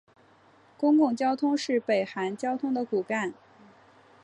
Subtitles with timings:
[0.79, 3.35] 公共交通是北韩交通的骨干。